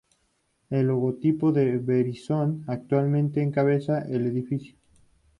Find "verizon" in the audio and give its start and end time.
1.77-2.63